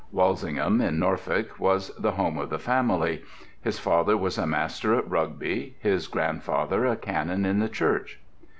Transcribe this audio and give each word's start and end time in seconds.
Walsingham, 0.11 0.81
in 0.81 0.97
Norfolk, 0.97 1.59
was 1.59 1.89
the 1.89 2.13
home 2.13 2.39
of 2.39 2.49
the 2.49 2.57
family. 2.57 3.21
His 3.61 3.77
father 3.77 4.17
was 4.17 4.39
a 4.39 4.47
master 4.47 4.95
at 4.95 5.07
Rugby; 5.07 5.75
his 5.79 6.07
grandfather 6.07 6.87
a 6.87 6.95
canon 6.95 7.45
in 7.45 7.59
the 7.59 7.69
church. 7.69 8.19